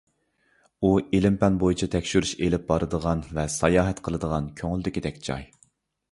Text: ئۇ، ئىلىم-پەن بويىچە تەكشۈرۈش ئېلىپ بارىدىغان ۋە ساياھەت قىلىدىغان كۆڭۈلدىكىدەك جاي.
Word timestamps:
ئۇ، 0.83 0.89
ئىلىم-پەن 1.17 1.59
بويىچە 1.63 1.87
تەكشۈرۈش 1.95 2.31
ئېلىپ 2.45 2.65
بارىدىغان 2.71 3.21
ۋە 3.39 3.45
ساياھەت 3.57 4.01
قىلىدىغان 4.07 4.47
كۆڭۈلدىكىدەك 4.63 5.21
جاي. 5.29 5.47